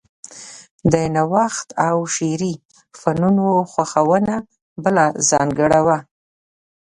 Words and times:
د 0.91 0.93
نوښت 1.15 1.67
او 1.87 1.97
شعري 2.15 2.53
فنونو 2.99 3.45
خوښونه 3.71 4.35
بله 4.83 5.05
ځانګړنه 5.29 5.79
وه 5.85 5.97